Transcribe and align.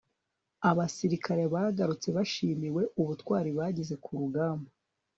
abasirikare 0.69 1.43
bagarutse 1.53 2.07
bashimiwe 2.17 2.81
ubutwari 3.01 3.49
bagize 3.59 3.93
kurugamba 4.03 4.69